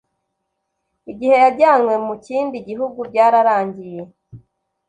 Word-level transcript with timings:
igihe 1.11 1.33
yajyanywe 1.43 1.93
mu 2.07 2.15
kindi 2.25 2.57
gihugu 2.67 2.99
byararangiye 3.09 4.01